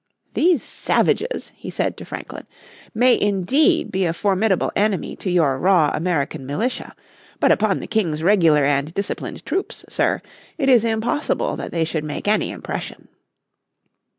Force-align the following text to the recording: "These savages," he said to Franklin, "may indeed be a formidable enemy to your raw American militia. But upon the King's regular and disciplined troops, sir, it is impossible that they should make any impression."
"These 0.33 0.63
savages," 0.63 1.51
he 1.55 1.69
said 1.69 1.95
to 1.97 2.05
Franklin, 2.05 2.47
"may 2.91 3.21
indeed 3.21 3.91
be 3.91 4.05
a 4.07 4.13
formidable 4.13 4.71
enemy 4.75 5.15
to 5.17 5.29
your 5.29 5.59
raw 5.59 5.91
American 5.93 6.43
militia. 6.43 6.95
But 7.39 7.51
upon 7.51 7.79
the 7.81 7.85
King's 7.85 8.23
regular 8.23 8.65
and 8.65 8.91
disciplined 8.95 9.45
troops, 9.45 9.85
sir, 9.89 10.23
it 10.57 10.69
is 10.69 10.83
impossible 10.85 11.55
that 11.57 11.71
they 11.71 11.85
should 11.85 12.03
make 12.03 12.27
any 12.27 12.49
impression." 12.49 13.09